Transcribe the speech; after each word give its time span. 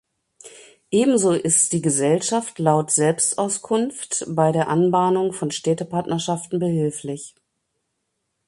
Ebenso 0.89 1.33
ist 1.33 1.73
die 1.73 1.81
Gesellschaft 1.83 2.57
laut 2.57 2.89
Selbstauskunft 2.89 4.25
bei 4.29 4.51
der 4.51 4.67
Anbahnung 4.67 5.31
von 5.31 5.51
Städtepartnerschaften 5.51 6.57
behilflich. 6.57 7.35